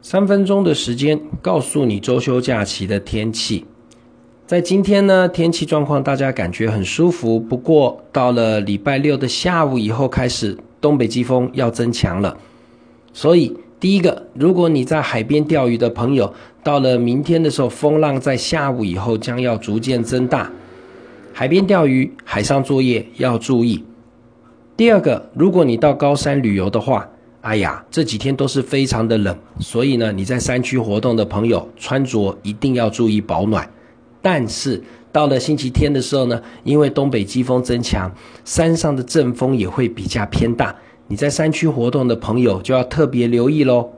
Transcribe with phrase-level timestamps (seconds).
[0.00, 3.66] 三分钟的时间告诉你周休假期的天气。
[4.46, 7.38] 在今天呢，天气状况大家感觉很舒服。
[7.38, 12.36] 不过到了礼拜六的下午以后，开始东北季风要增强了。
[13.12, 20.50] 所以第一个，如果你在海边钓鱼的朋友，到了明天的时候，风浪在下午以后将要逐渐增大。
[21.32, 23.84] 海边钓鱼、海上作业要注意。
[24.76, 27.10] 第二个，如果你到高山旅游的话，
[27.48, 33.66] 哎呀，这几天都是非常的冷，所以呢，你在山区活动的朋友穿着一定要注意保暖。
[34.20, 43.88] 但是到了星期天的时候呢，因为东北季风增强，山上的阵风也会比较偏大，你在山区活动的朋友就要特别留意喽。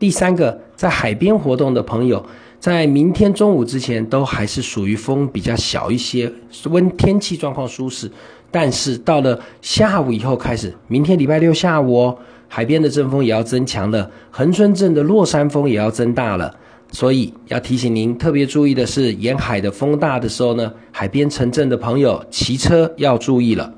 [0.00, 2.26] 第三个，在海边活动的朋友，
[2.64, 6.32] 在明天中午之前都还是属于风比较小一些，
[6.70, 8.10] 温天气状况舒适。
[8.50, 12.18] 但是到了下午以后开始，明天礼拜六下午哦，
[12.48, 16.56] 海边的阵风也要增强了，恒春镇的落山风也要增大了。
[16.90, 23.74] 所以要提醒您特别注意的是，沿海的风大的时候呢，海边城镇的朋友骑车要注意了。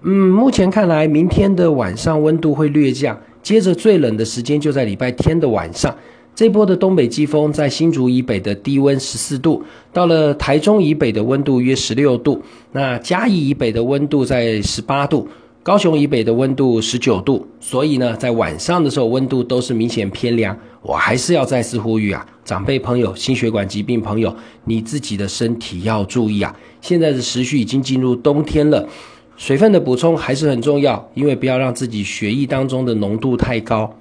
[0.00, 5.94] 嗯，目前看来，明天的晚上温度会略降，接着最冷的时间就在礼拜天的晚上。
[6.34, 15.28] 这波的东北季风在新竹以北的低温十四度，到了台中以北的温度约十六度，那嘉义以北的温度在十八度。
[15.62, 20.54] 高雄以北的温度十九度，所以呢，在晚上的时候温度都是明显偏凉。
[20.82, 26.54] 我还是要再次呼吁啊，长辈朋友、心血管疾病朋友，你自己的身体要注意啊。
[26.82, 28.86] 现在的时序已经进入冬天了，
[29.38, 33.96] 水分的补充还是很重要，因为不要让自己血液当中的浓度太高。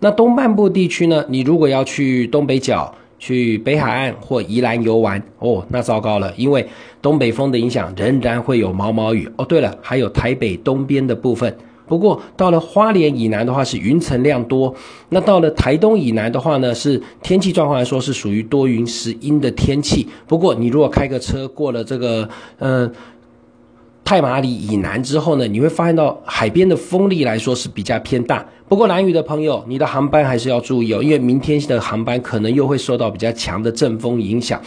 [0.00, 2.94] 那东半部地区呢，你如果要去东北角。
[3.20, 6.64] 去北海岸或宜兰游玩哦，那糟糕了，因为
[7.02, 9.44] 东北风的影响仍然会有毛毛雨哦。
[9.44, 11.52] 对了，还有台北东边的部分。
[11.88, 14.72] 不过到了花莲以南的话是云层量多，
[15.08, 20.06] 那到了台东以南的话呢，是天气状况来说是属于多云时阴的天气。
[20.28, 22.28] 不过你如果开个车过了这个，
[22.60, 22.88] 嗯。
[24.08, 28.42] 太马里以南之后呢，你会发现到海边的风力来说是比较偏大。
[28.66, 34.58] 不过南屿的朋友，你的航班还是要注意哦，因为明天的航班可能又会受到比较强的阵风影响。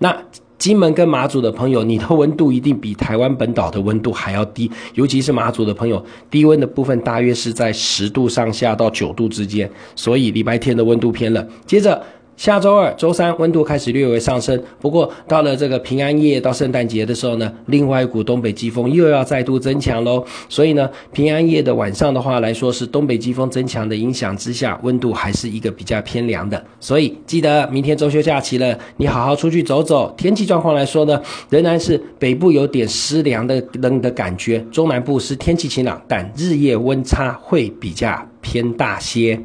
[0.00, 0.14] 那
[0.58, 11.48] 金门跟马祖的朋友，你的温度一定比台湾本岛的温度还要低，尤其是马祖的朋友，低温的部分大约是在十度上下到九度之间，所以礼拜天的温度偏冷。
[11.64, 12.02] 接着。
[12.40, 20.24] 下周二、周三温度开始略微上升，不过到了这个平安夜到圣诞节的时候呢，另外一股东北季风又要再度增强喽。
[20.48, 26.64] 所以呢，平安夜的晚上的话来说，是东北季风增强的影响之下，温度还是一个比较偏凉的。
[26.80, 30.14] 所以记得明天周休假期了，你好好出去走走。
[30.16, 31.20] 天气状况来说呢，
[31.50, 39.38] 仍然是北部有点湿凉的冷的感觉，中南部是天气晴朗，但日夜温差会比较偏大些。